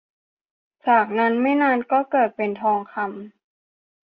[0.87, 3.09] จากนั้นไม่นานก็เกิดเป็นทองคำ